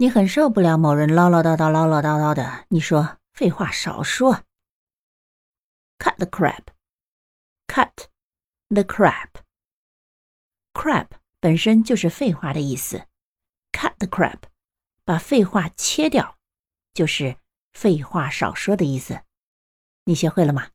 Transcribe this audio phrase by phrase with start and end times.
[0.00, 4.44] 你很受不了某人唠唠叨叨唠唠叨叨的你说废话少说。
[5.98, 6.66] Cut the crap.
[7.66, 8.06] Cut
[8.68, 9.42] the crap.
[10.72, 11.08] Crap
[11.40, 13.08] 本身就是废话的意思。
[13.72, 14.42] Cut the crap
[15.04, 16.38] 把废话切掉
[16.94, 17.36] 就是
[17.72, 19.22] 废话少说的意思。
[20.04, 20.68] 你学会了吗？